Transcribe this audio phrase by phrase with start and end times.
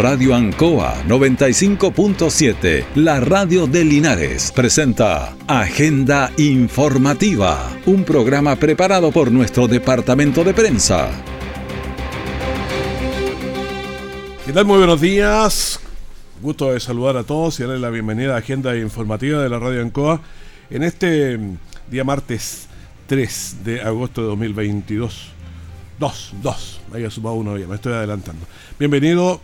[0.00, 9.68] Radio Ancoa 95.7, la radio de Linares, presenta Agenda Informativa, un programa preparado por nuestro
[9.68, 11.10] departamento de prensa.
[14.46, 14.64] ¿Qué tal?
[14.64, 15.78] Muy buenos días.
[16.40, 19.82] Gusto de saludar a todos y darles la bienvenida a Agenda Informativa de la Radio
[19.82, 20.22] Ancoa
[20.70, 21.38] en este
[21.90, 22.68] día martes
[23.06, 25.26] 3 de agosto de 2022.
[25.98, 26.80] Dos, dos.
[26.94, 28.46] Haya sumado uno ya, me estoy adelantando.
[28.78, 29.42] Bienvenido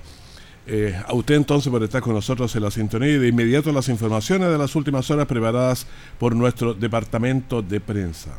[0.67, 3.89] eh, a usted entonces por estar con nosotros en la sintonía y de inmediato las
[3.89, 5.87] informaciones de las últimas horas preparadas
[6.19, 8.39] por nuestro departamento de prensa.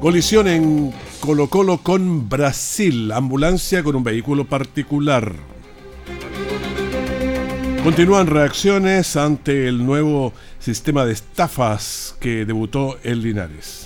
[0.00, 5.32] Colisión en Colo Colo con Brasil, ambulancia con un vehículo particular.
[7.82, 13.83] Continúan reacciones ante el nuevo sistema de estafas que debutó en Linares.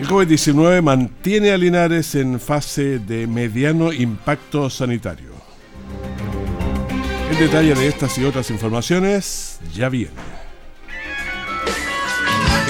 [0.00, 5.34] El COVID-19 mantiene a Linares en fase de mediano impacto sanitario.
[7.30, 10.39] El detalle de estas y otras informaciones ya viene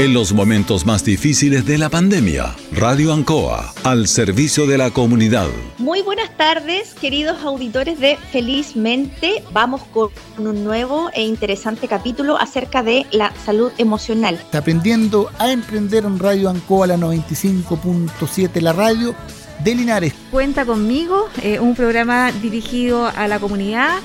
[0.01, 2.57] en los momentos más difíciles de la pandemia.
[2.73, 5.49] Radio Ancoa, al servicio de la comunidad.
[5.77, 9.45] Muy buenas tardes, queridos auditores de Felizmente.
[9.53, 14.37] Vamos con un nuevo e interesante capítulo acerca de la salud emocional.
[14.37, 19.15] Está aprendiendo a emprender en Radio Ancoa, la 95.7, la radio
[19.63, 20.15] de Linares.
[20.31, 23.99] Cuenta conmigo, eh, un programa dirigido a la comunidad.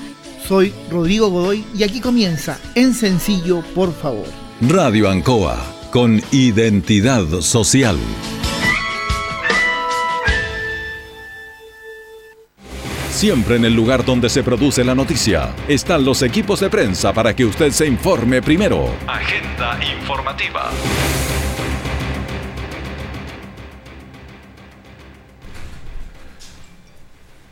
[0.46, 4.26] Soy Rodrigo Godoy y aquí comienza, en sencillo, por favor.
[4.60, 7.96] Radio Ancoa con identidad social.
[13.08, 17.34] Siempre en el lugar donde se produce la noticia están los equipos de prensa para
[17.34, 18.90] que usted se informe primero.
[19.06, 20.70] Agenda informativa.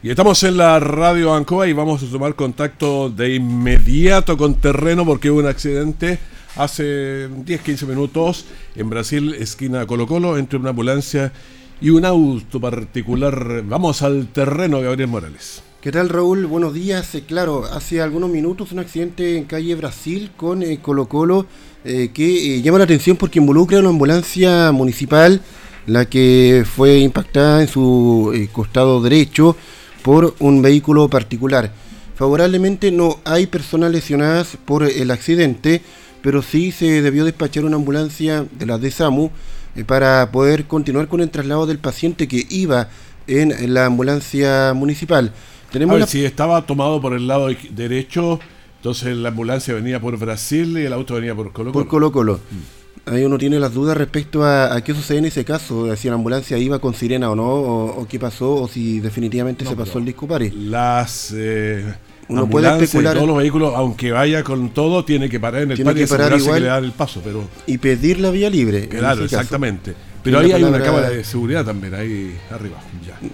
[0.02, 5.06] Y estamos en la radio Ancoa y vamos a tomar contacto de inmediato con terreno
[5.06, 6.18] porque hubo un accidente
[6.56, 8.44] hace 10-15 minutos
[8.76, 11.32] en Brasil, esquina Colo Colo, entre una ambulancia
[11.80, 13.62] y un auto particular.
[13.64, 15.62] Vamos al terreno, Gabriel Morales.
[15.80, 16.46] ¿Qué tal Raúl?
[16.46, 17.14] Buenos días.
[17.14, 21.46] Eh, claro, hace algunos minutos un accidente en calle Brasil con eh, Colo Colo
[21.84, 25.42] eh, que llama la atención porque involucra una ambulancia municipal,
[25.86, 29.56] la que fue impactada en su costado derecho
[30.02, 31.70] por un vehículo particular.
[32.14, 35.82] Favorablemente no hay personas lesionadas por el accidente,
[36.24, 39.30] pero sí se debió despachar una ambulancia de la de SAMU
[39.76, 42.88] eh, para poder continuar con el traslado del paciente que iba
[43.26, 45.32] en la ambulancia municipal.
[45.70, 48.40] Tenemos A si estaba tomado por el lado derecho,
[48.76, 51.84] entonces la ambulancia venía por Brasil y el auto venía por Colo Colo.
[51.84, 52.40] Por Colo Colo.
[52.50, 53.14] Mm.
[53.14, 56.56] Ahí uno tiene las dudas respecto a, qué sucede en ese caso, si la ambulancia
[56.56, 60.50] iba con sirena o no, o, qué pasó, o si definitivamente se pasó el discupare.
[60.56, 61.84] Las eh,
[62.28, 63.14] uno puede especular.
[63.14, 66.60] Todos los vehículos, aunque vaya con todo, tiene que parar en el parque y que
[66.60, 67.20] le dan el paso.
[67.24, 67.48] Pero...
[67.66, 68.88] Y pedir la vía libre.
[68.88, 69.94] Claro, exactamente.
[70.24, 72.78] Pero ahí hay una cámara de seguridad también, ahí arriba.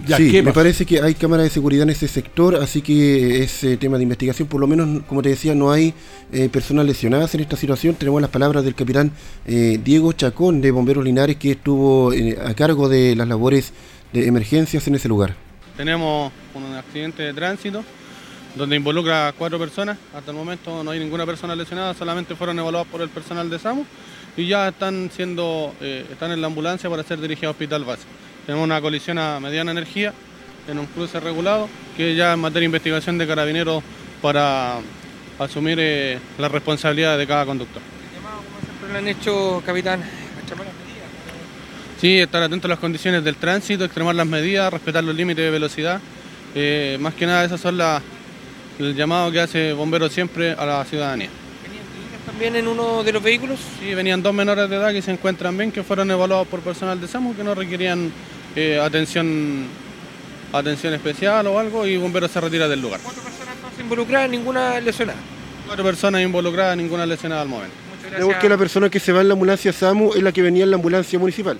[0.05, 0.17] Ya.
[0.17, 3.77] sí, me parece que hay cámara de seguridad en ese sector, así que es eh,
[3.77, 4.49] tema de investigación.
[4.49, 5.93] Por lo menos, como te decía, no hay
[6.33, 7.95] eh, personas lesionadas en esta situación.
[7.95, 9.13] Tenemos las palabras del capitán
[9.45, 13.71] eh, Diego Chacón de Bomberos Linares, que estuvo a cargo de las labores
[14.11, 15.35] de emergencias en ese lugar.
[15.77, 17.85] Tenemos un accidente de tránsito
[18.55, 19.97] donde involucra a cuatro personas.
[20.15, 23.59] Hasta el momento no hay ninguna persona lesionada, solamente fueron evaluados por el personal de
[23.59, 23.85] SAMU
[24.37, 28.03] y ya están siendo, eh, están en la ambulancia para ser dirigidos a hospital base.
[28.45, 30.13] Tenemos una colisión a mediana energía
[30.67, 31.67] en un cruce regulado,
[31.97, 33.83] que ya en materia de investigación de carabineros
[34.21, 34.79] para
[35.39, 37.81] asumir eh, la responsabilidad de cada conductor.
[37.81, 40.03] ¿Cómo siempre lo han hecho, capitán?
[41.99, 45.51] Sí, estar atento a las condiciones del tránsito, extremar las medidas, respetar los límites de
[45.51, 46.01] velocidad.
[46.55, 48.01] Eh, más que nada esas son las
[48.85, 51.29] el llamado que hace Bomberos siempre a la ciudadanía.
[51.63, 53.59] ¿Venían niños también en uno de los vehículos?
[53.79, 56.99] Sí, venían dos menores de edad que se encuentran bien, que fueron evaluados por personal
[56.99, 58.11] de SAMU, que no requerían
[58.55, 59.65] eh, atención,
[60.51, 62.99] atención especial o algo, y Bomberos se retira del lugar.
[63.01, 64.29] ¿Cuántas personas están involucradas?
[64.29, 65.19] ¿Ninguna lesionada?
[65.65, 67.75] Cuatro personas involucradas, ninguna lesionada al momento.
[68.09, 70.63] Creo que la persona que se va en la ambulancia SAMU es la que venía
[70.63, 71.57] en la ambulancia municipal.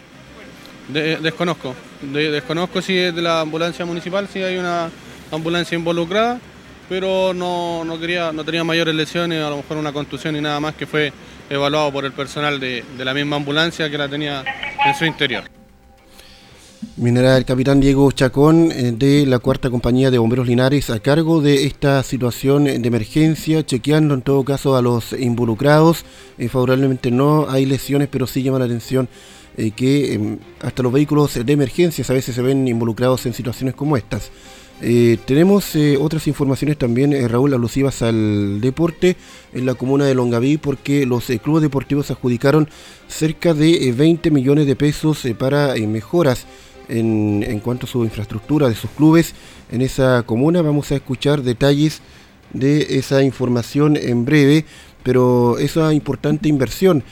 [0.89, 1.75] desconozco.
[2.01, 4.89] desconozco si es de la ambulancia municipal, si hay una
[5.31, 6.39] ambulancia involucrada
[6.91, 10.59] pero no, no, quería, no tenía mayores lesiones, a lo mejor una contusión y nada
[10.59, 11.13] más que fue
[11.49, 14.43] evaluado por el personal de, la misma ambulancia que la tenía
[14.85, 15.45] en su interior.
[16.97, 21.39] Mineral el capitán Diego Chacón eh, de la cuarta compañía de bomberos Linares a cargo
[21.39, 26.03] de esta situación de emergencia, chequeando en todo caso a los involucrados.
[26.37, 29.07] Eh, favorablemente no hay lesiones, pero sí llama la atención
[29.55, 33.75] eh, que em, hasta los vehículos de emergencia a veces se ven involucrados en situaciones
[33.75, 34.29] como estas.
[34.83, 39.15] Eh, tenemos eh, otras informaciones también, eh, Raúl, alusivas al deporte
[39.53, 42.67] en la comuna de Longaví, porque los clubes deportivos adjudicaron
[43.07, 46.47] cerca de 20 millones de pesos para mejoras
[46.89, 49.35] en, en, cuanto a su infraestructura de sus clubes
[49.71, 50.63] en esa comuna.
[50.63, 52.01] Vamos a escuchar detalles
[52.51, 54.65] de esa información en breve,
[55.03, 57.03] pero esa importante inversión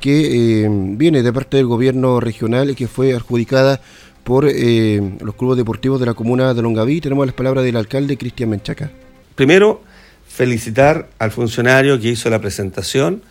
[0.00, 3.80] que viene de parte del gobierno regional y que fue adjudicada
[4.24, 7.00] por eh, los clubes deportivos de la comuna de Longaví.
[7.00, 8.90] Tenemos las palabras del alcalde Cristian Menchaca.
[9.34, 9.82] Primero,
[10.26, 13.22] felicitar al funcionario que hizo la presentación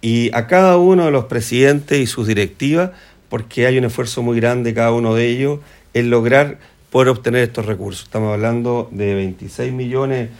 [0.00, 2.90] y a cada uno de los presidentes y sus directivas,
[3.28, 5.60] porque hay un esfuerzo muy grande cada uno de ellos
[5.94, 6.58] en lograr
[6.90, 8.04] poder obtener estos recursos.
[8.04, 10.30] Estamos hablando de 26 millones,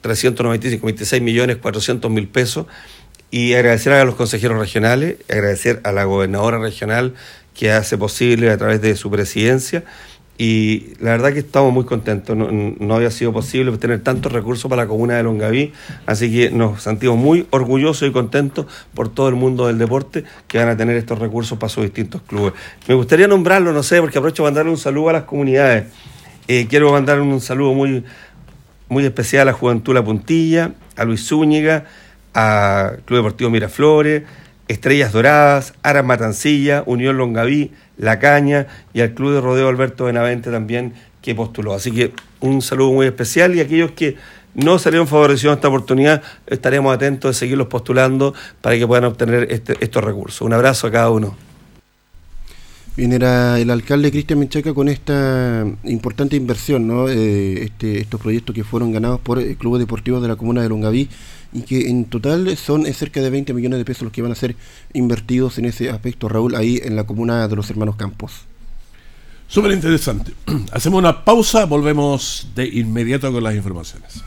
[0.00, 2.66] 395, 26 millones 400 mil pesos.
[3.30, 7.14] Y agradecer a los consejeros regionales, agradecer a la gobernadora regional
[7.54, 9.84] que hace posible a través de su presidencia.
[10.38, 12.36] Y la verdad que estamos muy contentos.
[12.36, 15.72] No, había sido posible tener tantos recursos para la comuna de Longaví,
[16.06, 20.58] así que nos sentimos muy orgullosos y contentos por todo el mundo del deporte que
[20.58, 22.54] van a tener estos recursos para sus distintos clubes.
[22.88, 25.84] Me gustaría nombrarlo, no sé, porque aprovecho para mandarle un saludo a las comunidades.
[26.48, 28.02] Eh, quiero mandar un saludo muy,
[28.88, 31.84] muy especial a Juventud La Puntilla, a Luis Zúñiga,
[32.34, 34.24] a Club Deportivo Miraflores,
[34.68, 40.50] Estrellas Doradas, Aras Matancilla, Unión Longaví, La Caña y al Club de Rodeo Alberto Benavente
[40.50, 41.74] también que postuló.
[41.74, 44.16] Así que un saludo muy especial y aquellos que
[44.54, 49.48] no salieron favorecidos en esta oportunidad, estaremos atentos de seguirlos postulando para que puedan obtener
[49.50, 50.42] este, estos recursos.
[50.42, 51.36] Un abrazo a cada uno.
[52.94, 57.08] Bien, era el alcalde Cristian Menchaca con esta importante inversión, ¿no?
[57.08, 60.68] Eh, este, estos proyectos que fueron ganados por el Club Deportivo de la Comuna de
[60.68, 61.08] Longaví
[61.54, 64.34] y que en total son cerca de 20 millones de pesos los que van a
[64.34, 64.56] ser
[64.92, 68.32] invertidos en ese aspecto, Raúl, ahí en la comuna de los hermanos Campos.
[69.48, 70.32] Súper interesante.
[70.72, 74.22] Hacemos una pausa, volvemos de inmediato con las informaciones.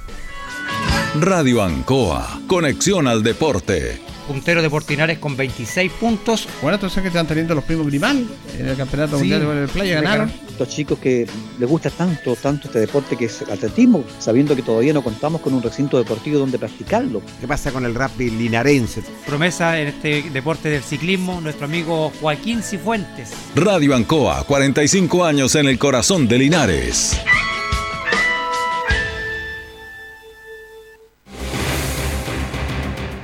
[1.19, 6.48] Radio Ancoa, conexión al deporte puntero de Portinares con 26 puntos.
[6.62, 8.27] Bueno, entonces que están teniendo los primos Grimal
[8.57, 10.31] en el Campeonato Mundial de Playa, ganaron.
[10.50, 11.27] Estos chicos que
[11.60, 15.54] les gusta tanto, tanto este deporte que es atletismo, sabiendo que todavía no contamos con
[15.54, 17.22] un recinto deportivo donde practicarlo.
[17.42, 19.04] ¿Qué pasa con el rugby linarense?
[19.25, 23.31] Promesa en este deporte del ciclismo, nuestro amigo Joaquín Cifuentes.
[23.56, 27.19] Radio Ancoa, 45 años en el corazón de Linares.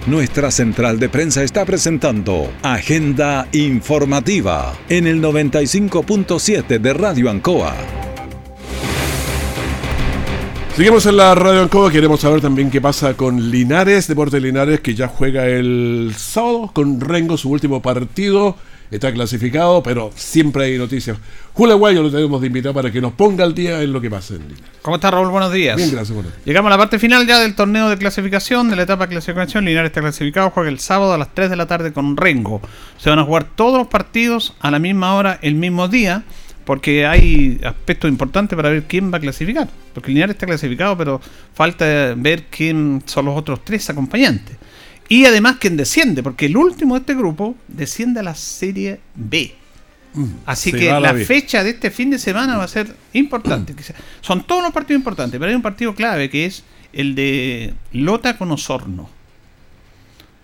[0.07, 7.75] Nuestra central de prensa está presentando Agenda Informativa en el 95.7 de Radio Ancoa.
[10.75, 14.95] Seguimos en la Radio Ancoa, queremos saber también qué pasa con Linares, Deporte Linares, que
[14.95, 18.56] ya juega el sábado con Rengo su último partido
[18.91, 21.17] está clasificado, pero siempre hay noticias.
[21.53, 24.09] Julio Guayo lo tenemos de invitar para que nos ponga al día en lo que
[24.09, 24.65] pasa en Linares.
[24.81, 25.29] ¿Cómo está Raúl?
[25.29, 25.77] Buenos días.
[25.77, 26.17] Bien, gracias.
[26.45, 29.65] Llegamos a la parte final ya del torneo de clasificación, de la etapa de clasificación.
[29.65, 32.61] Linares está clasificado, juega el sábado a las 3 de la tarde con Rengo.
[32.97, 36.23] Se van a jugar todos los partidos a la misma hora, el mismo día,
[36.65, 39.69] porque hay aspectos importantes para ver quién va a clasificar.
[39.94, 41.21] Porque Linares está clasificado, pero
[41.53, 44.57] falta ver quién son los otros tres acompañantes.
[45.11, 49.53] Y además quien desciende, porque el último de este grupo desciende a la Serie B.
[50.13, 53.75] Mm, Así que la, fecha de este fin de semana va a ser importante.
[54.21, 56.63] Son todos los partidos importantes, pero hay un partido clave que es
[56.94, 59.09] el de Lota con Osorno.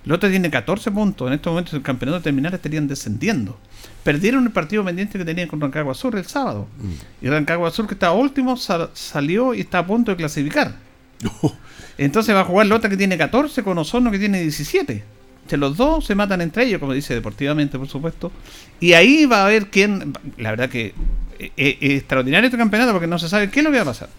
[0.04, 1.30] Lota tiene 14 puntos.
[1.30, 3.58] En estos momentos el campeonato terminal estarían descendiendo.
[4.04, 6.68] Perdieron el partido pendiente que tenían con Rancagua Sur el sábado.
[6.78, 7.26] Mm.
[7.26, 10.76] Y Rancagua Sur, que estaba último, salió y está a punto de clasificar.
[11.98, 15.04] Entonces va a jugar Lota que tiene 14 con Osorno que tiene 17.
[15.52, 18.32] los dos se matan entre ellos, como dice deportivamente, por supuesto.
[18.80, 20.14] Y ahí va a ver quién.
[20.38, 20.94] La verdad que
[21.40, 24.10] es, extraordinario este campeonato porque no se sabe qué es lo que va a pasar.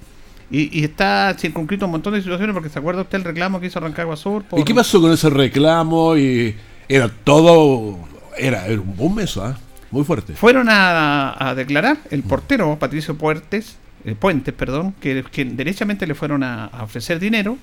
[0.51, 3.79] Y, está circunscrito un montón de situaciones porque se acuerda usted el reclamo que hizo
[3.81, 4.45] Rancagua Sur.
[4.57, 6.17] ¿Y qué pasó con ese reclamo?
[6.17, 6.57] Y
[6.89, 7.99] era todo.
[8.37, 9.59] Era, un boom eso, ¿ah?
[9.91, 10.35] Muy fuerte.
[10.35, 16.43] Fueron a, a declarar el portero Patricio Puertes eh, Puentes, perdón, que, derechamente le fueron
[16.43, 17.59] a, ofrecer dinero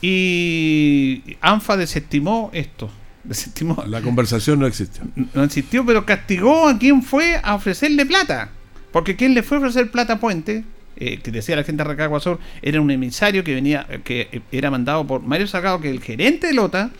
[0.00, 2.90] y ANFA desestimó esto.
[3.24, 3.82] Desestimó.
[3.88, 5.02] La conversación no existió.
[5.34, 8.50] No existió, pero castigó a quien fue a ofrecerle plata.
[8.92, 10.64] Porque quien le fue a ofrecer plata a Puente,
[10.96, 14.70] eh, que decía la gente de Recagua Sur, era un emisario que venía, que era
[14.70, 16.90] mandado por Mario Salgado, que el gerente de Lota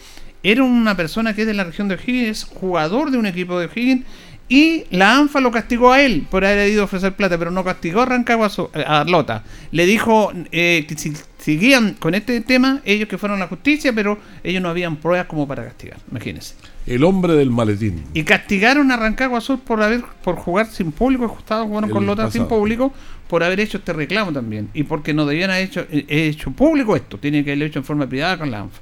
[0.43, 3.67] era una persona que es de la región de O'Higgins, jugador de un equipo de
[3.67, 4.05] O'Higgins
[4.49, 7.65] y la ANFA lo castigó a él por haber ido a ofrecer plata, pero no
[7.65, 8.51] castigó a Rancagua
[8.87, 9.43] a Lota.
[9.73, 13.93] Le dijo eh, que si, seguían con este tema, ellos que fueron a la justicia,
[13.93, 16.55] pero ellos no habían pruebas como para castigar, imagínense.
[16.87, 18.05] El hombre del maletín.
[18.15, 22.31] Y castigaron a Rancagua Sur por haber por jugar sin público, ajustado bueno, con Lota
[22.31, 22.93] sin público,
[23.27, 24.71] por haber hecho este reclamo también.
[24.75, 27.85] Y porque no debían haber hecho, eh, hecho público esto, tiene que haberlo hecho en
[27.85, 28.81] forma privada con la ANFA.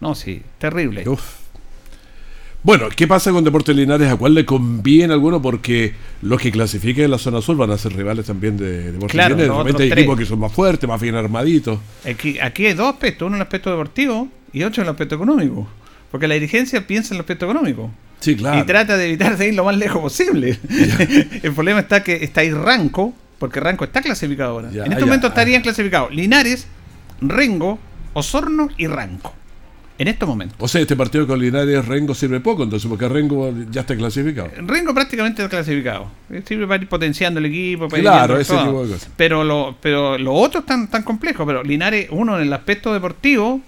[0.00, 1.08] No, sí, terrible.
[1.08, 1.47] Uf.
[2.68, 4.12] Bueno, ¿qué pasa con Deportes Linares?
[4.12, 5.40] ¿A cuál le conviene a alguno?
[5.40, 9.12] Porque los que clasifiquen en la zona sur van a ser rivales también de Deportes
[9.12, 9.54] Claro, Linares.
[9.54, 10.02] Realmente hay tres.
[10.02, 11.78] equipos que son más fuertes, más bien armaditos.
[12.04, 15.66] Aquí, aquí hay dos aspectos, uno el aspecto deportivo y otro el aspecto económico.
[16.10, 17.90] Porque la dirigencia piensa en el aspecto económico.
[18.20, 18.60] Sí, claro.
[18.60, 20.58] Y trata de evitar de ir lo más lejos posible.
[21.42, 24.70] el problema está que está ahí Ranco, porque Ranco está clasificado ahora.
[24.70, 25.06] Ya, en este ya.
[25.06, 26.66] momento estarían clasificados Linares,
[27.22, 27.78] Rengo,
[28.12, 29.32] Osorno y Ranco.
[29.98, 30.56] En estos momentos.
[30.60, 34.48] O sea, este partido con Linares Rengo sirve poco, entonces, porque Rengo ya está clasificado.
[34.58, 36.08] Rengo prácticamente está clasificado.
[36.44, 37.88] Sirve para ir potenciando el equipo.
[37.88, 38.64] para ir Claro, viendo ese todo.
[38.66, 39.10] tipo de cosas.
[39.16, 41.44] Pero lo, pero lo otro es tan, tan complejo.
[41.44, 43.60] Pero Linares, uno en el aspecto deportivo,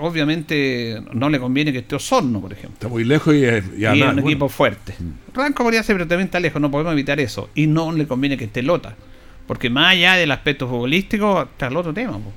[0.00, 2.74] obviamente no le conviene que esté Osorno, por ejemplo.
[2.74, 4.20] Está muy lejos y, es- y y es un bueno.
[4.22, 4.94] equipo fuerte.
[5.34, 7.48] Ranco podría ser, pero también está lejos, no podemos evitar eso.
[7.54, 8.94] Y no le conviene que esté Lota.
[9.46, 12.12] Porque más allá del aspecto futbolístico, está el otro tema.
[12.18, 12.32] po.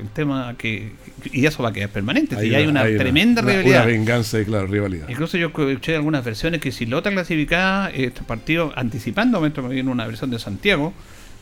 [0.00, 0.92] El tema que.
[1.32, 2.38] Y eso va a quedar permanente.
[2.40, 3.82] si hay una, hay tremenda una- rivalidad.
[3.84, 5.08] Una venganza y, claro, rivalidad.
[5.08, 9.90] Incluso yo escuché algunas versiones que si Lota clasificaba este partido, anticipando, esto me viene
[9.90, 10.92] una versión de Santiago,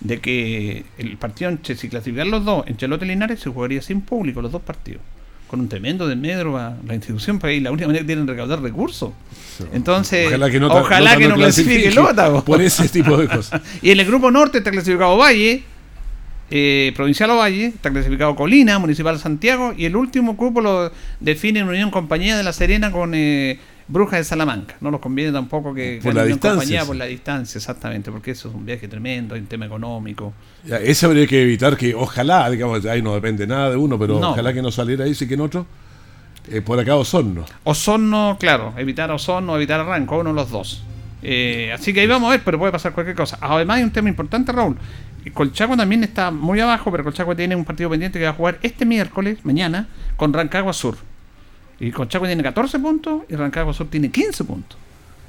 [0.00, 4.00] de que el partido, si clasificaran los dos, entre Lota y Linares, se jugaría sin
[4.00, 5.02] público los dos partidos.
[5.46, 8.32] Con un tremendo desmedro a la institución, para ahí la única manera que tienen de
[8.34, 9.10] recaudar recursos.
[9.72, 12.30] Entonces, Ojalá que no, ojalá que no clasifique Lota.
[12.32, 12.44] po.
[12.44, 13.60] Por ese tipo de cosas.
[13.82, 15.64] y en el grupo norte está clasificado Valle,
[16.50, 20.90] eh, Provincial Ovalle, está clasificado Colina, Municipal Santiago, y el último grupo lo
[21.20, 24.76] define Unión Compañía de La Serena con eh, Brujas de Salamanca.
[24.80, 26.86] No nos conviene tampoco que Por la Unión distancia, Compañía sí.
[26.86, 30.32] por la distancia, exactamente, porque eso es un viaje tremendo, hay un tema económico.
[30.64, 34.18] Ya, ese habría que evitar que, ojalá, digamos, ahí no depende nada de uno, pero
[34.18, 34.30] No.
[34.30, 35.66] ojalá que no saliera ahí, sí que en otro.
[36.48, 37.44] Eh, por acá Osorno.
[37.64, 40.82] Osorno, claro, evitar Osorno, evitar a Ranco, uno de los dos.
[41.22, 43.38] Eh, así que ahí vamos a ver, pero puede pasar cualquier cosa.
[43.40, 44.76] Además hay un tema importante, Raúl.
[45.34, 48.58] Colchagua también está muy abajo, pero Colchagua tiene un partido pendiente que va a jugar
[48.62, 50.96] este miércoles, mañana, con Rancagua Sur.
[51.78, 54.78] Y Colchagua tiene 14 puntos y Rancagua Sur tiene 15 puntos.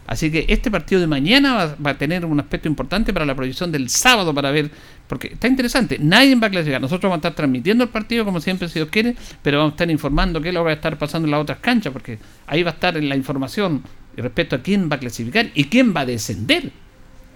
[0.08, 3.36] Así que este partido de mañana va, va a tener un aspecto importante para la
[3.36, 4.70] proyección del sábado para ver,
[5.08, 6.82] porque está interesante, nadie va a clasificar.
[6.82, 9.76] Nosotros vamos a estar transmitiendo el partido como siempre si Dios quiere, pero vamos a
[9.76, 12.20] estar informando qué es lo que va a estar pasando en las otras canchas, porque
[12.48, 13.84] ahí va a estar la información
[14.18, 16.72] respecto a quién va a clasificar y quién va a descender.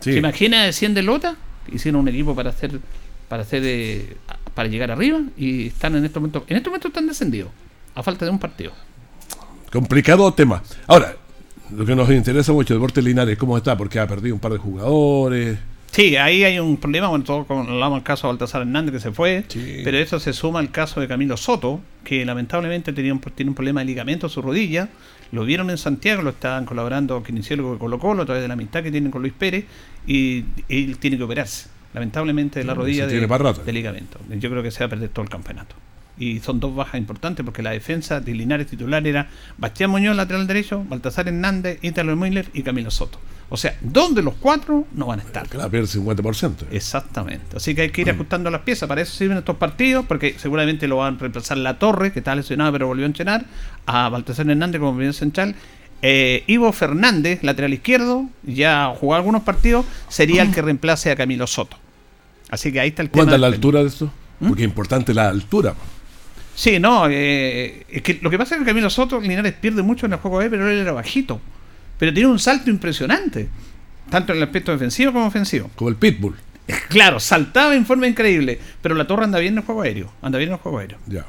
[0.01, 0.11] Sí.
[0.11, 1.37] ¿Se imagina desciende Lota?
[1.71, 2.79] Hicieron un equipo para hacer
[3.27, 4.17] para hacer eh,
[4.53, 7.49] para llegar arriba y están en este momento en este momento están descendidos
[7.95, 8.71] a falta de un partido.
[9.71, 10.61] Complicado tema.
[10.87, 11.15] Ahora,
[11.75, 13.75] lo que nos interesa mucho, Deportes Linares, ¿cómo está?
[13.77, 15.57] Porque ha perdido un par de jugadores.
[15.91, 18.99] Sí, ahí hay un problema, bueno, todo con hablamos del caso de Baltasar Hernández que
[18.99, 19.45] se fue,
[19.83, 23.55] pero eso se suma al caso de Camilo Soto, que lamentablemente tenía un, tiene un
[23.55, 24.89] problema de ligamento en su rodilla,
[25.31, 28.55] lo vieron en Santiago, lo estaban colaborando kinesiólogo de Colo Colo a través de la
[28.55, 29.63] amistad que tienen con Luis Pérez,
[30.07, 34.19] y él tiene que operarse, lamentablemente de la Mm, rodilla de, ligamento.
[34.29, 35.75] Yo creo que se va a perder todo el campeonato.
[36.17, 40.47] Y son dos bajas importantes porque la defensa de Linares titular era Bastián Muñoz, lateral
[40.47, 43.19] derecho, Baltasar Hernández, Ítalo Müller y Camilo Soto.
[43.49, 45.47] O sea, dos de los cuatro no van a estar.
[45.47, 46.65] Claro, pierde el 50%.
[46.71, 47.57] Exactamente.
[47.57, 48.89] Así que hay que ir ajustando las piezas.
[48.89, 52.33] Para eso sirven estos partidos, porque seguramente lo van a reemplazar La Torre, que está
[52.33, 53.45] lesionado pero volvió a entrenar,
[53.85, 55.55] a Baltasar Hernández como primer central.
[56.07, 61.47] Eh, Ivo Fernández, lateral izquierdo, ya jugó algunos partidos, sería el que reemplace a Camilo
[61.47, 61.77] Soto.
[62.51, 63.23] Así que ahí está el tema.
[63.23, 64.11] ¿Cuánta es la altura de esto?
[64.39, 64.47] ¿Mm?
[64.49, 65.73] Porque es importante la altura.
[66.53, 70.05] Sí, no, eh, es que lo que pasa es que Camilo Soto, Linares pierde mucho
[70.05, 71.41] en el juego B, pero él era bajito.
[71.97, 73.49] Pero tiene un salto impresionante,
[74.11, 75.71] tanto en el aspecto defensivo como ofensivo.
[75.75, 76.35] Como el Pitbull.
[76.89, 80.37] Claro, saltaba en forma increíble, pero la torre anda bien en el juego aéreo, anda
[80.37, 80.99] bien en el juego aéreo.
[81.07, 81.25] Ya.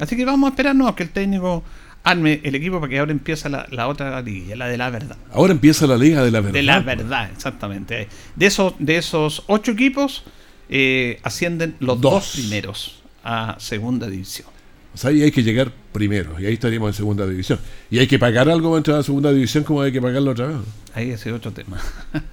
[0.00, 1.62] Así que vamos a esperarnos a que el técnico
[2.06, 5.16] arme el equipo para que ahora empieza la, la otra liga, la de la verdad.
[5.32, 6.52] Ahora empieza la Liga de la Verdad.
[6.52, 8.08] De la verdad, exactamente.
[8.36, 10.22] De esos, de esos ocho equipos,
[10.68, 12.12] eh, ascienden los dos.
[12.12, 12.32] Dos.
[12.36, 14.46] primeros a segunda división.
[14.94, 16.40] O sea, ahí hay que llegar primero.
[16.40, 17.58] Y ahí estaríamos en segunda división.
[17.90, 20.46] Y hay que pagar algo para entrar a segunda división como hay que pagarlo otra
[20.46, 20.56] vez.
[20.94, 21.78] Ahí ese es otro tema.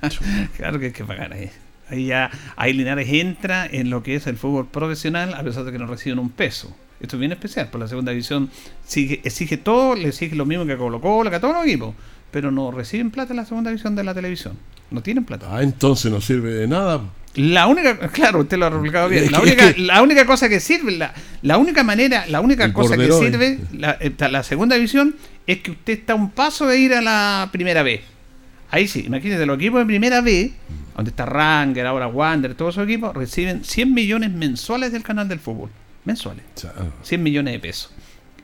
[0.55, 1.49] claro que hay que pagar ahí.
[1.89, 5.71] Ahí ya, ahí Linares entra en lo que es el fútbol profesional, a pesar de
[5.71, 6.73] que no reciben un peso.
[7.03, 8.49] Esto es bien especial, por la segunda división
[8.87, 11.65] sigue, exige todo, le exige lo mismo que a Colo Colo, que a todos los
[11.65, 11.93] equipos,
[12.31, 14.57] pero no reciben plata en la segunda división de la televisión.
[14.89, 15.47] No tienen plata.
[15.51, 17.01] Ah, entonces no sirve de nada.
[17.35, 19.29] La única, claro, usted lo ha replicado bien.
[19.33, 22.95] La única, la única cosa que sirve, la, la única manera, la única El cosa
[22.95, 23.97] que sirve, la,
[24.29, 25.13] la segunda división,
[25.45, 28.01] es que usted está a un paso de ir a la primera B.
[28.71, 30.53] Ahí sí, imagínense, los equipos de primera B,
[30.95, 35.39] donde está Ranger, ahora Wander, todos esos equipos, reciben 100 millones mensuales del canal del
[35.39, 35.69] fútbol.
[36.05, 36.43] Mensuales.
[37.03, 37.91] 100 millones de pesos.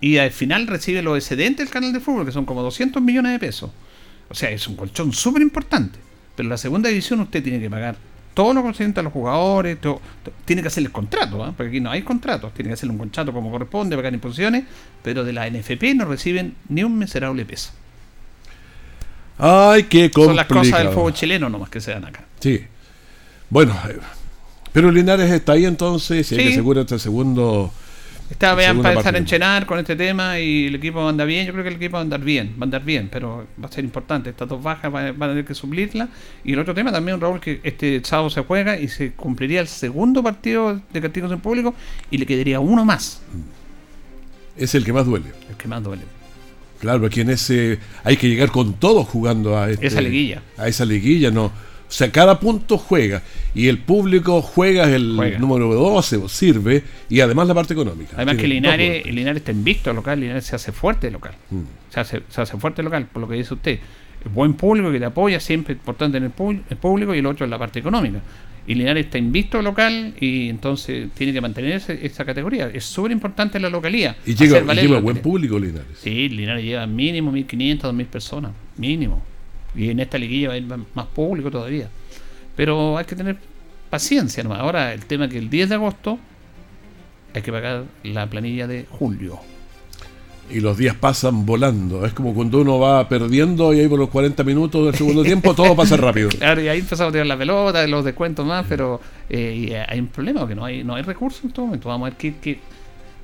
[0.01, 3.33] Y al final recibe los excedentes del canal de fútbol, que son como 200 millones
[3.33, 3.69] de pesos.
[4.29, 5.99] O sea, es un colchón súper importante.
[6.35, 7.97] Pero en la segunda división usted tiene que pagar
[8.33, 9.99] todo lo concerniente a los jugadores, todo-
[10.45, 11.53] tiene que hacerle el contrato, ¿ah?
[11.57, 14.63] porque aquí no hay contratos, tiene que hacerle un contrato como corresponde, pagar imposiciones,
[15.03, 17.71] pero de la NFP no reciben ni un miserable peso.
[19.37, 20.91] Ay, qué Son las cosas del complicado.
[20.93, 22.23] fútbol chileno nomás que se dan acá.
[22.39, 22.61] Sí.
[23.49, 23.97] Bueno, eh,
[24.73, 26.47] pero Linares está ahí entonces, y hay Sí.
[26.47, 27.71] que asegurar este segundo.
[28.29, 29.17] Está vean para empezar a partido.
[29.23, 31.47] enchenar con este tema y el equipo anda bien.
[31.47, 33.67] Yo creo que el equipo va a andar bien, va a andar bien, pero va
[33.67, 34.29] a ser importante.
[34.29, 36.09] Estas dos bajas van van a tener que suplirla.
[36.43, 39.67] Y el otro tema también, Raúl, que este sábado se juega y se cumpliría el
[39.67, 41.73] segundo partido de castigos en público
[42.11, 43.19] y le quedaría uno más,
[44.55, 45.25] Es el que más duele.
[45.49, 46.03] el que más duele.
[46.79, 50.43] Claro, porque en ese hay que llegar con todos jugando a este- Esa liguilla.
[50.57, 51.51] A esa liguilla, no.
[51.89, 53.23] O sea, cada punto juega
[53.55, 55.39] y el público juega el Juega.
[55.39, 58.11] número 12, sirve y además la parte económica.
[58.15, 61.33] Además que Linares, Linares está invicto local, Linares se hace fuerte local.
[61.49, 61.61] Mm.
[61.89, 63.79] Se hace, se hace fuerte local, por lo que dice usted.
[64.31, 67.57] Buen público que te apoya, siempre importante en el, público y el otro en la
[67.57, 68.21] parte económica.
[68.67, 72.69] Y Linares está invicto local y entonces tiene que mantener esa categoría.
[72.71, 74.15] Es súper importante la localía.
[74.27, 75.97] Y llega, y lleva buen público Linares.
[75.97, 79.23] Sí, Linares lleva mínimo 1.500, 2.000 personas, mínimo.
[79.75, 81.89] Y en esta liguilla va a ir más público todavía.
[82.55, 83.37] Pero hay que tener
[83.89, 84.59] paciencia nomás.
[84.59, 86.19] Ahora el tema es que el 10 de agosto
[87.33, 89.39] hay que pagar la planilla de julio.
[90.51, 92.05] Y los días pasan volando.
[92.05, 95.53] Es como cuando uno va perdiendo y ahí por los 40 minutos del segundo tiempo
[95.53, 96.29] todo pasa rápido.
[96.39, 98.99] Claro, y ahí empezamos a tirar la pelota, los descuentos más, pero
[99.29, 101.87] eh, hay un problema, porque no hay, no hay recursos en todo momento.
[101.89, 102.59] Vamos a ver qué, qué,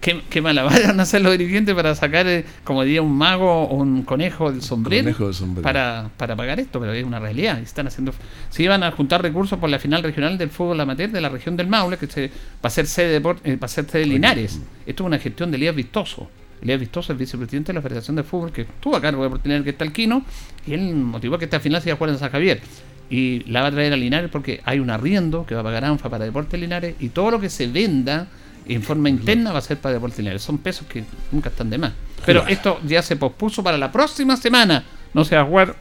[0.01, 3.75] qué, qué van a hacer los dirigentes para sacar, eh, como diría un mago o
[3.75, 5.63] un conejo del sombrero, Conejo del sombrero.
[5.63, 7.59] Para, para pagar esto, pero es una realidad.
[7.59, 8.13] Están haciendo,
[8.49, 11.57] se iban a juntar recursos por la final regional del fútbol amateur de la región
[11.57, 14.07] del Maule, que se, va a ser sede de, eh, va a ser sede de
[14.07, 14.59] Linares.
[14.85, 16.29] Esto es una gestión de Elías Vistoso.
[16.61, 19.63] Elías Vistoso, el vicepresidente de la Federación de Fútbol, que estuvo a cargo de Portinari,
[19.63, 20.23] que está Alquino,
[20.65, 22.61] y él motivó que esta final se iba a jugar en San Javier.
[23.09, 25.85] Y la va a traer a Linares porque hay un arriendo que va a pagar
[25.85, 28.27] ANFA para Deportes Linares y todo lo que se venda
[28.67, 30.41] en forma interna va a ser para Deportes Linares.
[30.41, 31.93] Son pesos que nunca están de más.
[32.25, 32.53] Pero Claro.
[32.53, 34.83] esto ya se pospuso para la próxima semana.
[35.13, 35.75] No se va a jugar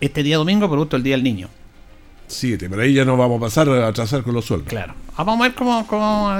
[0.00, 1.48] este día domingo, producto del Día del Niño.
[2.26, 4.68] Siete, pero ahí ya no vamos a pasar a atrasar con los sueldos.
[4.68, 4.94] Claro.
[5.16, 6.32] Ah, vamos a ver cómo, cómo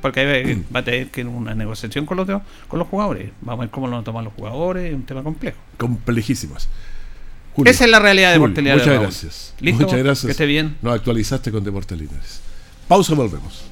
[0.00, 2.26] porque ahí va a tener que ir una negociación con los,
[2.68, 3.30] con los jugadores.
[3.40, 5.56] Vamos a ver cómo lo toman los jugadores, es un tema complejo.
[5.78, 6.68] Complejísimas.
[7.64, 9.54] Esa es la realidad de Julio, Deportes Linares, Muchas gracias.
[9.60, 9.82] ¿Listo?
[9.84, 10.24] Muchas gracias.
[10.26, 10.76] Que esté bien.
[10.82, 12.40] Nos actualizaste con Deportes Linares.
[12.86, 13.64] Pausa, volvemos.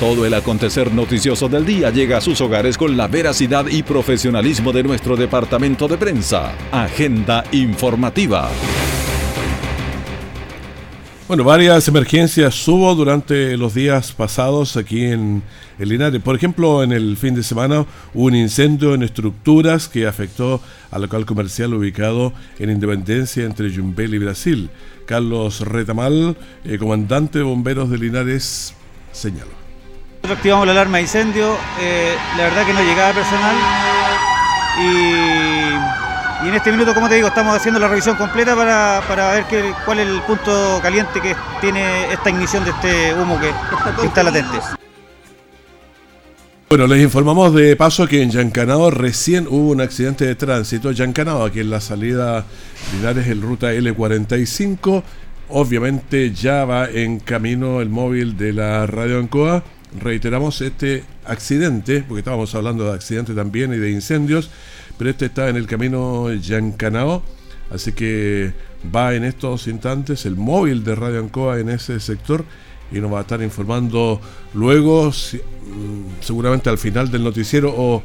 [0.00, 4.72] Todo el acontecer noticioso del día llega a sus hogares con la veracidad y profesionalismo
[4.72, 6.52] de nuestro departamento de prensa.
[6.70, 8.48] Agenda informativa.
[11.26, 15.42] Bueno, varias emergencias hubo durante los días pasados aquí en
[15.80, 16.22] el Linares.
[16.22, 17.84] Por ejemplo, en el fin de semana
[18.14, 24.14] hubo un incendio en estructuras que afectó al local comercial ubicado en Independencia entre Yumbel
[24.14, 24.70] y Brasil.
[25.06, 28.74] Carlos Retamal, eh, comandante de bomberos de Linares,
[29.10, 29.67] señaló.
[30.22, 33.56] Activamos la alarma de incendio, eh, la verdad que no llegaba personal
[34.80, 39.44] y, en este minuto, como te digo, estamos haciendo la revisión completa para, para ver
[39.44, 43.50] qué- cuál es el punto caliente que tiene esta ignición de este humo que,
[44.00, 44.58] que está latente.
[46.68, 50.92] Bueno, les informamos de paso que en Yancanao recién hubo un accidente de tránsito.
[50.92, 52.44] Yancanao, aquí en la salida
[52.92, 55.02] Linares, el ruta L45.
[55.48, 59.62] Obviamente ya va en camino el móvil de la Radio Ancoa.
[60.00, 64.50] Reiteramos este accidente, porque estábamos hablando de accidente también y de incendios,
[64.98, 67.22] pero este está en el camino Yancanao.
[67.70, 68.52] Así que
[68.94, 72.44] va en estos instantes el móvil de Radio Ancoa en ese sector
[72.90, 74.20] y nos va a estar informando
[74.54, 78.02] luego, mm, seguramente al final del noticiero o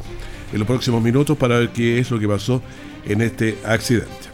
[0.52, 2.62] en los próximos minutos para ver qué es lo que pasó
[3.06, 4.33] en este accidente.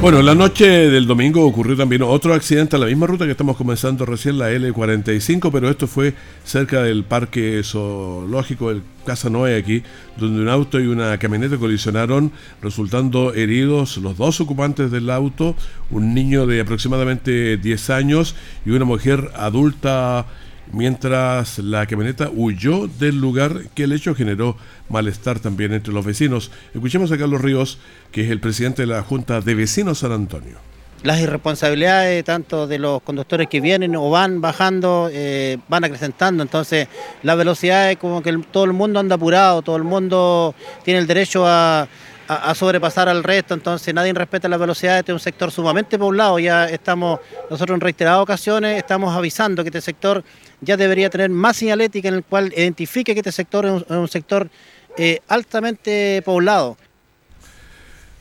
[0.00, 3.56] Bueno, la noche del domingo ocurrió también otro accidente a la misma ruta que estamos
[3.56, 9.82] comenzando recién, la L45, pero esto fue cerca del parque zoológico del Casa aquí,
[10.18, 12.30] donde un auto y una camioneta colisionaron,
[12.60, 15.56] resultando heridos los dos ocupantes del auto,
[15.90, 20.26] un niño de aproximadamente 10 años y una mujer adulta
[20.72, 24.56] mientras la camioneta huyó del lugar que el hecho generó
[24.88, 26.50] malestar también entre los vecinos.
[26.74, 27.78] Escuchemos a Carlos Ríos,
[28.12, 30.56] que es el presidente de la Junta de Vecinos San Antonio.
[31.02, 36.88] Las irresponsabilidades tanto de los conductores que vienen o van bajando, eh, van acrecentando, entonces
[37.22, 41.06] la velocidad es como que todo el mundo anda apurado, todo el mundo tiene el
[41.06, 41.86] derecho a,
[42.28, 46.38] a, sobrepasar al resto, entonces nadie respeta las velocidades, este es un sector sumamente poblado,
[46.38, 50.24] ya estamos, nosotros en reiteradas ocasiones estamos avisando que este sector
[50.60, 54.48] ya debería tener más señalética en el cual identifique que este sector es un, sector
[54.96, 56.76] eh, altamente poblado.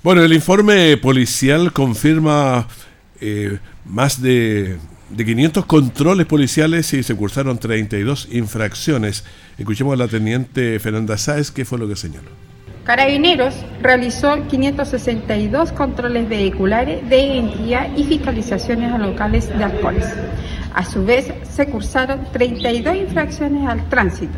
[0.04, 2.68] Bueno, el informe policial confirma
[3.22, 4.78] eh, más de,
[5.10, 9.24] de 500 controles policiales y se cursaron 32 infracciones.
[9.58, 12.45] Escuchemos a la teniente Fernanda Sáez, qué fue lo que señaló.
[12.86, 20.06] Carabineros realizó 562 controles vehiculares de identidad y fiscalizaciones a locales de alcoholes.
[20.72, 24.38] A su vez, se cursaron 32 infracciones al tránsito.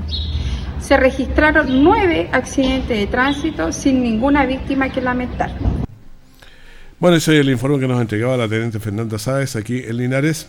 [0.80, 5.52] Se registraron nueve accidentes de tránsito sin ninguna víctima que lamentar.
[7.00, 10.48] Bueno, ese es el informe que nos entregaba la teniente Fernanda Sáez aquí en Linares.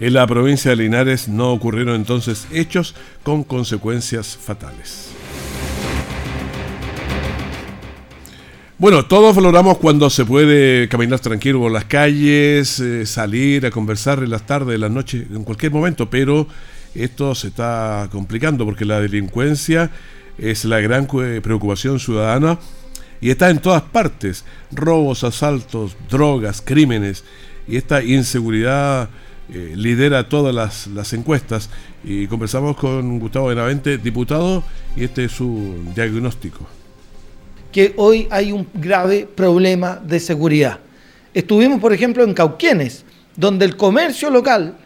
[0.00, 5.17] En la provincia de Linares no ocurrieron entonces hechos con consecuencias fatales.
[8.80, 14.22] Bueno, todos valoramos cuando se puede caminar tranquilo por las calles, eh, salir a conversar
[14.22, 16.46] en las tardes, en las noches, en cualquier momento, pero
[16.94, 19.90] esto se está complicando porque la delincuencia
[20.38, 22.60] es la gran preocupación ciudadana
[23.20, 24.44] y está en todas partes.
[24.70, 27.24] Robos, asaltos, drogas, crímenes
[27.66, 29.10] y esta inseguridad
[29.52, 31.68] eh, lidera todas las, las, encuestas.
[32.04, 34.62] Y conversamos con Gustavo Benavente, diputado,
[34.94, 36.77] y este es su diagnóstico
[37.72, 40.78] que hoy hay un grave problema de seguridad.
[41.34, 43.04] Estuvimos, por ejemplo, en Cauquienes,
[43.36, 44.76] donde el comercio local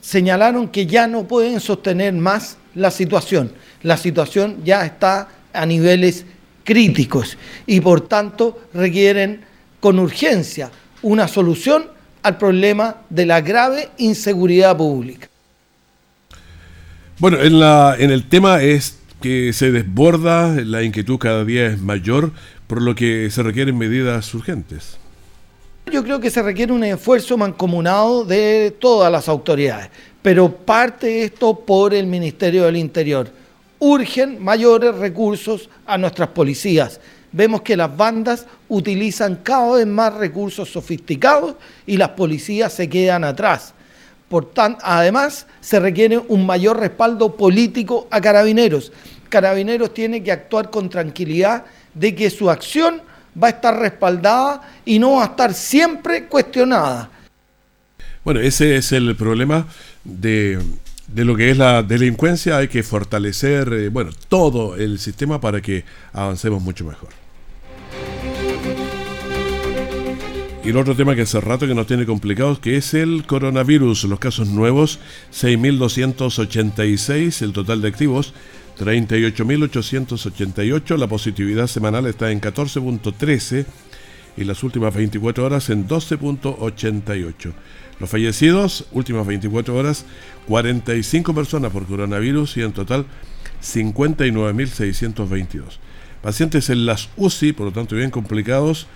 [0.00, 3.52] señalaron que ya no pueden sostener más la situación.
[3.82, 6.24] La situación ya está a niveles
[6.64, 7.36] críticos
[7.66, 9.42] y por tanto requieren
[9.80, 10.70] con urgencia
[11.02, 11.86] una solución
[12.22, 15.28] al problema de la grave inseguridad pública.
[17.18, 21.80] Bueno, en, la, en el tema es que se desborda, la inquietud cada día es
[21.80, 22.32] mayor,
[22.66, 24.96] por lo que se requieren medidas urgentes.
[25.90, 29.90] Yo creo que se requiere un esfuerzo mancomunado de todas las autoridades,
[30.22, 33.28] pero parte esto por el Ministerio del Interior.
[33.80, 37.00] Urgen mayores recursos a nuestras policías.
[37.32, 41.56] Vemos que las bandas utilizan cada vez más recursos sofisticados
[41.86, 43.74] y las policías se quedan atrás.
[44.30, 48.92] Por además, se requiere un mayor respaldo político a carabineros.
[49.28, 53.02] Carabineros tiene que actuar con tranquilidad de que su acción
[53.42, 57.10] va a estar respaldada y no va a estar siempre cuestionada.
[58.24, 59.66] Bueno, ese es el problema
[60.04, 60.60] de,
[61.08, 62.58] de lo que es la delincuencia.
[62.58, 67.19] Hay que fortalecer, eh, bueno, todo el sistema para que avancemos mucho mejor.
[70.62, 74.04] Y el otro tema que hace rato que nos tiene complicados, que es el coronavirus.
[74.04, 74.98] Los casos nuevos,
[75.32, 78.34] 6.286, el total de activos,
[78.78, 80.98] 38.888.
[80.98, 83.64] La positividad semanal está en 14.13
[84.36, 87.54] y las últimas 24 horas en 12.88.
[87.98, 90.04] Los fallecidos, últimas 24 horas,
[90.46, 93.06] 45 personas por coronavirus y en total
[93.62, 95.78] 59.622.
[96.22, 98.86] Pacientes en las UCI, por lo tanto bien complicados,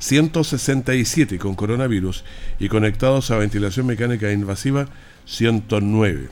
[0.00, 2.24] 167 con coronavirus
[2.58, 4.86] y conectados a ventilación mecánica invasiva
[5.26, 6.28] 109.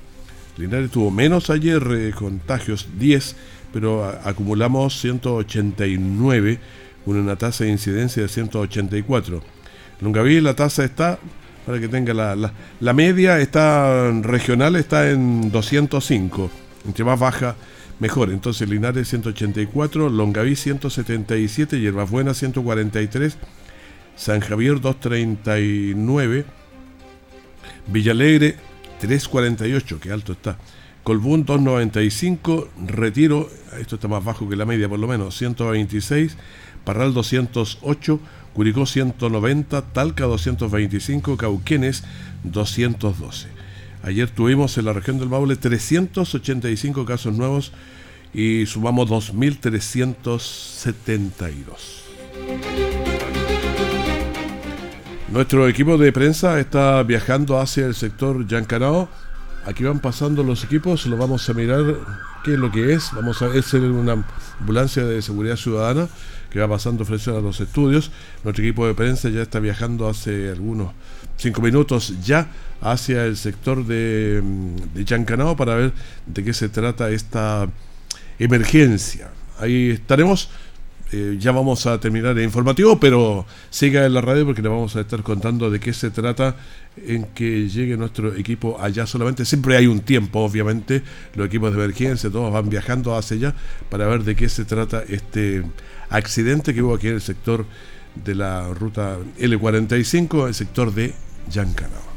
[0.56, 3.36] Linares tuvo menos ayer eh, contagios 10,
[3.72, 6.58] pero acumulamos 189
[7.04, 9.42] con una tasa de incidencia de 184.
[10.00, 11.18] Lungaví la tasa está,
[11.64, 16.50] para que tenga la, la, media está regional está en 205,
[16.86, 17.54] entre más baja
[17.98, 18.30] mejor.
[18.30, 23.38] Entonces Linares 184, Longaví 177, Hierbas Buenas 143
[24.18, 26.44] San Javier 239,
[27.86, 28.56] Villalegre
[29.00, 30.58] 348, que alto está.
[31.04, 33.48] Colbún 295, Retiro,
[33.80, 36.36] esto está más bajo que la media por lo menos, 126,
[36.84, 38.20] Parral 208,
[38.54, 42.02] Curicó 190, Talca 225, Cauquenes
[42.42, 43.57] 212.
[44.02, 47.72] Ayer tuvimos en la región del Maule 385 casos nuevos
[48.32, 51.64] y sumamos 2.372.
[55.32, 59.08] Nuestro equipo de prensa está viajando hacia el sector Yancanao.
[59.66, 61.96] Aquí van pasando los equipos, lo vamos a mirar
[62.44, 63.10] qué es lo que es.
[63.12, 64.24] Vamos a es una
[64.60, 66.08] ambulancia de seguridad ciudadana
[66.50, 68.10] que va pasando frente a los estudios.
[68.44, 70.92] Nuestro equipo de prensa ya está viajando hace algunos
[71.38, 75.92] cinco minutos ya hacia el sector de, mm, de Chancanao para ver
[76.26, 77.68] de qué se trata esta
[78.38, 79.30] emergencia.
[79.58, 80.50] Ahí estaremos.
[81.10, 84.94] Eh, ya vamos a terminar el informativo, pero siga en la radio porque le vamos
[84.94, 86.56] a estar contando de qué se trata
[86.98, 89.46] en que llegue nuestro equipo allá solamente.
[89.46, 91.02] Siempre hay un tiempo, obviamente,
[91.34, 93.54] los equipos de emergencia, todos van viajando hacia allá
[93.88, 95.62] para ver de qué se trata este
[96.10, 97.64] accidente que hubo aquí en el sector
[98.14, 101.14] de la ruta L45, el sector de
[101.50, 102.08] Yancanao.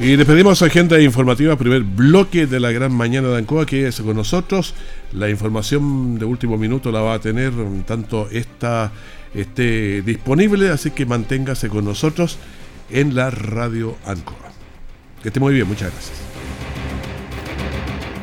[0.00, 4.16] Y despedimos agenda informativa, primer bloque de la gran mañana de Ancoa, que es con
[4.16, 4.74] nosotros.
[5.12, 7.52] La información de último minuto la va a tener
[7.86, 8.92] tanto esta
[9.34, 12.38] esté disponible, así que manténgase con nosotros
[12.88, 14.50] en la radio Ancoa.
[15.22, 16.29] Que esté muy bien, muchas gracias.